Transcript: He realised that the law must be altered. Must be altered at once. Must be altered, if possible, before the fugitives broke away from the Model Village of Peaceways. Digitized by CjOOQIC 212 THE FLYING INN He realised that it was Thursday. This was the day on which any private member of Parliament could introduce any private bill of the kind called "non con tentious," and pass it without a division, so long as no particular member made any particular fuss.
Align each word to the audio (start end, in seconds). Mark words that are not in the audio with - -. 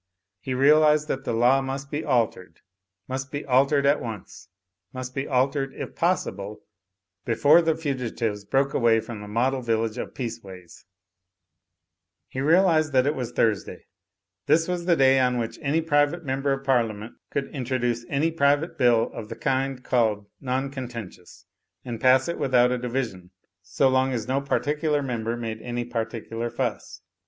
He 0.39 0.55
realised 0.55 1.07
that 1.09 1.25
the 1.25 1.31
law 1.33 1.61
must 1.61 1.91
be 1.91 2.03
altered. 2.03 2.61
Must 3.07 3.31
be 3.31 3.45
altered 3.45 3.85
at 3.85 4.01
once. 4.01 4.49
Must 4.93 5.13
be 5.13 5.27
altered, 5.27 5.75
if 5.75 5.93
possible, 5.93 6.61
before 7.23 7.61
the 7.61 7.75
fugitives 7.75 8.43
broke 8.43 8.73
away 8.73 8.99
from 8.99 9.21
the 9.21 9.27
Model 9.27 9.61
Village 9.61 9.99
of 9.99 10.15
Peaceways. 10.15 10.81
Digitized 10.81 10.83
by 11.93 12.33
CjOOQIC 12.33 12.33
212 12.33 12.33
THE 12.33 12.33
FLYING 12.33 12.33
INN 12.33 12.45
He 12.47 12.49
realised 12.49 12.93
that 12.93 13.05
it 13.05 13.15
was 13.15 13.31
Thursday. 13.31 13.85
This 14.47 14.67
was 14.67 14.85
the 14.87 14.95
day 14.95 15.19
on 15.19 15.37
which 15.37 15.59
any 15.61 15.81
private 15.81 16.25
member 16.25 16.51
of 16.51 16.63
Parliament 16.65 17.13
could 17.29 17.45
introduce 17.51 18.03
any 18.09 18.31
private 18.31 18.79
bill 18.79 19.11
of 19.13 19.29
the 19.29 19.35
kind 19.35 19.83
called 19.83 20.25
"non 20.39 20.71
con 20.71 20.87
tentious," 20.87 21.45
and 21.85 22.01
pass 22.01 22.27
it 22.27 22.39
without 22.39 22.71
a 22.71 22.79
division, 22.79 23.29
so 23.61 23.87
long 23.87 24.13
as 24.13 24.27
no 24.27 24.41
particular 24.41 25.03
member 25.03 25.37
made 25.37 25.61
any 25.61 25.85
particular 25.85 26.49
fuss. 26.49 27.03